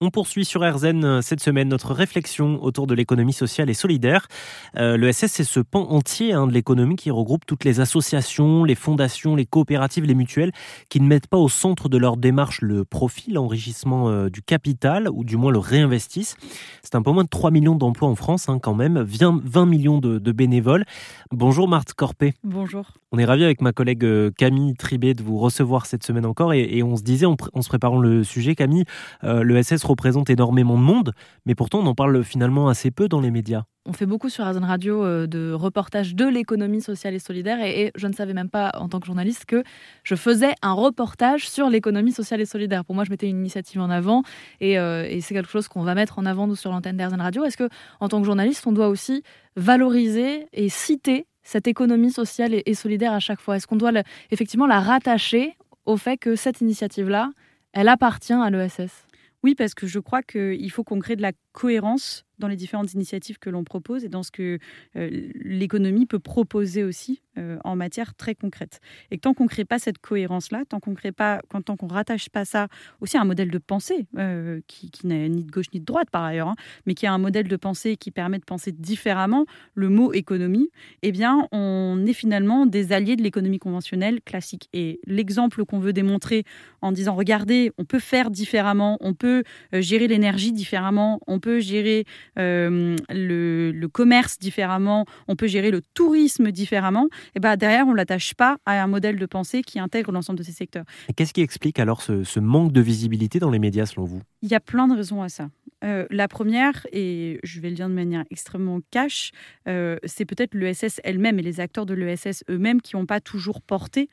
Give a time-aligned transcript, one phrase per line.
[0.00, 4.28] On poursuit sur RZN euh, cette semaine notre réflexion autour de l'économie sociale et solidaire.
[4.76, 8.62] Euh, le SS, c'est ce pan entier hein, de l'économie qui regroupe toutes les associations,
[8.62, 10.52] les fondations, les coopératives, les mutuelles,
[10.88, 15.08] qui ne mettent pas au centre de leur démarche le profit, l'enrichissement euh, du capital,
[15.12, 16.36] ou du moins le réinvestissent.
[16.84, 19.98] C'est un peu moins de 3 millions d'emplois en France hein, quand même, 20 millions
[19.98, 20.84] de, bénévoles.
[21.32, 22.34] Bonjour Marthe Corpé.
[22.44, 22.92] Bonjour.
[23.10, 24.06] On est ravi avec ma collègue
[24.36, 27.98] Camille Tribet de vous recevoir cette semaine encore et, on se disait en, se préparant
[27.98, 28.84] le sujet, Camille,
[29.22, 31.12] le SS représente énormément de monde,
[31.46, 33.64] mais pourtant on en parle finalement assez peu dans les médias.
[33.86, 37.90] On fait beaucoup sur Arzen Radio euh, de reportages de l'économie sociale et solidaire et,
[37.96, 39.64] je ne savais même pas en tant que journaliste que
[40.04, 42.84] je faisais un reportage sur l'économie sociale et solidaire.
[42.84, 44.24] Pour moi, je mettais une initiative en avant
[44.60, 47.44] et, euh, c'est quelque chose qu'on va mettre en avant nous sur l'antenne d'Arzen Radio.
[47.44, 49.22] Est-ce que en tant que journaliste, on doit aussi
[49.56, 53.56] valoriser et citer cette économie sociale et, solidaire à chaque fois?
[53.56, 53.92] Est-ce qu'on doit
[54.30, 57.30] effectivement la rattacher au fait que cette initiative-là,
[57.72, 59.07] elle appartient à l'ESS
[59.44, 62.94] oui, parce que je crois qu'il faut qu'on crée de la cohérence dans les différentes
[62.94, 64.58] initiatives que l'on propose et dans ce que
[64.96, 68.80] euh, l'économie peut proposer aussi euh, en matière très concrète.
[69.10, 71.88] Et tant qu'on ne crée pas cette cohérence-là, tant qu'on crée pas, quand, tant qu'on
[71.88, 72.68] rattache pas ça
[73.00, 76.10] aussi à un modèle de pensée euh, qui, n'est ni de gauche ni de droite
[76.10, 76.56] par ailleurs, hein,
[76.86, 80.70] mais qui a un modèle de pensée qui permet de penser différemment le mot économie,
[81.02, 84.68] eh bien, on est finalement des alliés de l'économie conventionnelle classique.
[84.72, 86.44] Et l'exemple qu'on veut démontrer
[86.82, 92.04] en disant, regardez, on peut faire différemment, on peut gérer l'énergie différemment, on peut gérer
[92.38, 97.92] euh, le, commerce différemment, on peut gérer le tourisme différemment, et eh ben derrière, on
[97.92, 100.84] ne l'attache pas à un modèle de pensée qui intègre l'ensemble de ces secteurs.
[101.16, 104.20] Qu'est-ce qui explique alors ce, manque de visibilité dans les médias selon vous?
[104.42, 105.48] Il y a plein de raisons à ça.
[105.84, 109.30] Euh, la première, et je vais le dire de manière extrêmement cash,
[109.68, 113.62] euh, c'est peut-être l'ESS elle-même et les acteurs de l'ESS eux-mêmes qui n'ont pas toujours
[113.62, 114.08] porté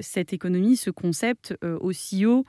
[0.00, 2.44] cette économie, ce concept aussi haut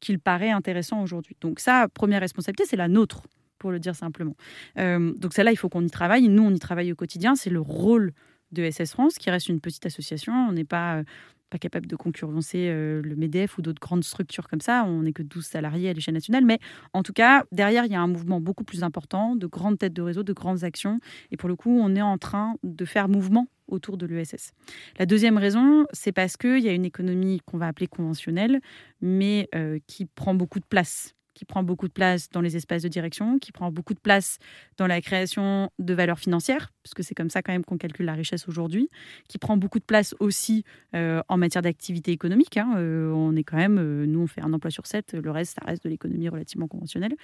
[0.00, 1.36] qu'il paraît intéressant aujourd'hui.
[1.40, 3.22] Donc ça, première responsabilité, c'est la nôtre
[3.60, 4.34] pour le dire simplement.
[4.78, 6.26] Euh, donc celle-là, il faut qu'on y travaille.
[6.28, 7.36] Nous, on y travaille au quotidien.
[7.36, 8.12] C'est le rôle
[8.50, 10.32] de SS France, qui reste une petite association.
[10.32, 11.04] On n'est pas, euh,
[11.50, 14.84] pas capable de concurrencer euh, le MEDEF ou d'autres grandes structures comme ça.
[14.84, 16.44] On n'est que 12 salariés à l'échelle nationale.
[16.44, 16.58] Mais
[16.94, 19.92] en tout cas, derrière, il y a un mouvement beaucoup plus important, de grandes têtes
[19.92, 20.98] de réseau, de grandes actions.
[21.30, 24.52] Et pour le coup, on est en train de faire mouvement autour de l'ESS.
[24.98, 28.60] La deuxième raison, c'est parce qu'il y a une économie qu'on va appeler conventionnelle,
[29.00, 29.48] mais
[29.86, 33.38] qui prend beaucoup de place qui prend beaucoup de place dans les espaces de direction,
[33.38, 34.38] qui prend beaucoup de place
[34.76, 38.14] dans la création de valeurs financières, puisque c'est comme ça quand même qu'on calcule la
[38.14, 38.90] richesse aujourd'hui,
[39.28, 40.64] qui prend beaucoup de place aussi
[40.94, 42.56] euh, en matière d'activité économique.
[42.56, 42.74] Hein.
[42.76, 45.54] Euh, on est quand même, euh, nous on fait un emploi sur sept, le reste
[45.58, 47.14] ça reste de l'économie relativement conventionnelle.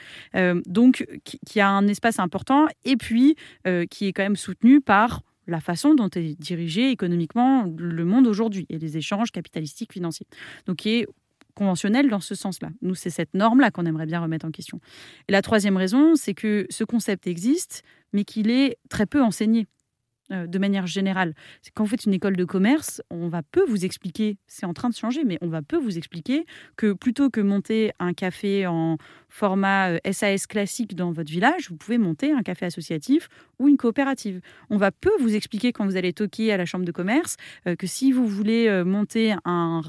[0.67, 3.37] donc qui, qui, a un espace important et puis
[3.91, 8.67] qui est quand même soutenu par la façon dont est dirigé économiquement le monde aujourd'hui
[8.69, 10.27] et les échanges capitalistiques financiers.
[10.67, 11.07] Donc qui est
[11.57, 12.69] conventionnel dans ce sens-là.
[12.83, 14.79] Nous, c'est cette norme-là qu'on aimerait bien remettre en question.
[15.27, 19.67] Et la troisième raison, c'est que ce concept existe, mais qu'il est très peu enseigné.
[20.33, 21.35] Euh, de manière générale.
[21.63, 24.75] C'est quand vous faites une école de commerce, on va peu vous expliquer, c'est en
[24.75, 26.47] train de changer, mais on va peu vous expliquer
[26.77, 28.97] que plutôt que monter un café en
[29.37, 33.77] format SAS euh, classique dans votre village, vous pouvez monter un café associatif ou une
[33.77, 34.41] coopérative.
[34.71, 37.37] On va peu vous expliquer quand vous allez toquer à la chambre de commerce
[37.67, 39.83] euh, que si vous voulez monter un,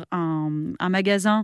[0.90, 1.44] magasin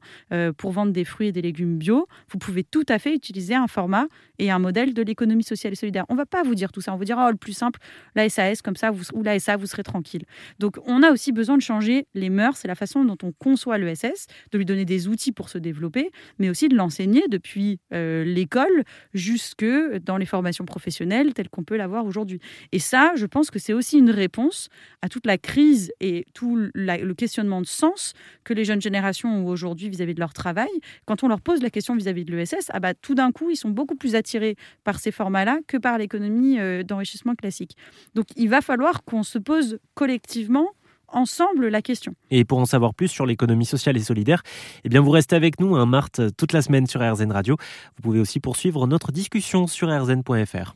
[0.58, 3.68] pour vendre des fruits et des légumes bio, vous pouvez tout à fait utiliser un
[3.68, 4.08] format
[4.40, 6.06] et un modèle de l'économie sociale et solidaire.
[6.10, 7.80] On va pas vous dire tout ça, on vous dire oh, le plus simple,
[8.16, 10.24] la SAS comme ça ou la SA, vous serez tranquille.
[10.60, 13.78] Donc on a aussi besoin de changer les mœurs et la façon dont on conçoit
[13.78, 18.24] l'ESS, de lui donner des outils pour se développer, mais aussi de l'enseigner depuis euh,
[18.24, 18.84] l'école
[19.14, 19.66] jusque
[20.06, 22.40] dans les formations professionnelles telles qu'on peut l'avoir aujourd'hui.
[22.72, 24.70] Et ça, je pense que c'est aussi une réponse
[25.02, 29.48] à toute la crise et tout le questionnement de sens que les jeunes générations ont
[29.48, 30.70] aujourd'hui vis-à-vis de leur travail.
[31.06, 33.56] Quand on leur pose la question vis-à-vis de l'ESS, ah bah, tout d'un coup, ils
[33.56, 37.78] sont beaucoup plus attirés par ces formats-là que par l'économie euh, d'enrichissement classique.
[38.16, 40.72] Donc il va falloir falloir qu'on se pose collectivement
[41.08, 42.14] ensemble la question.
[42.32, 44.44] Et pour en savoir plus sur l'économie sociale et solidaire,
[44.84, 47.58] eh bien vous restez avec nous un hein, Marthe toute la semaine sur RZN Radio.
[47.96, 50.76] Vous pouvez aussi poursuivre notre discussion sur rzn.fr.